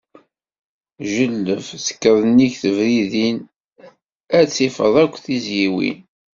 Jelleb, 1.13 1.59
tekkeḍ 1.85 2.17
nnig 2.29 2.53
tebridin, 2.61 3.37
ad 4.37 4.47
tifeḍ 4.55 4.93
akk 5.03 5.15
tizyiwin. 5.25 5.97